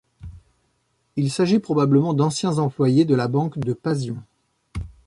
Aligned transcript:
Il 1.15 1.29
s'agit 1.29 1.59
probablement 1.59 2.15
d'anciens 2.15 2.57
employés 2.57 3.05
de 3.05 3.13
la 3.13 3.27
banque 3.27 3.59
de 3.59 3.73
Pasion. 3.73 4.17